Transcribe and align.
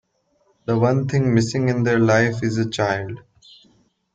The 0.65 0.79
one 0.79 1.07
thing 1.07 1.31
missing 1.35 1.69
in 1.69 1.83
their 1.83 1.99
life 1.99 2.41
is 2.41 2.57
a 2.57 2.67
child. 2.67 3.19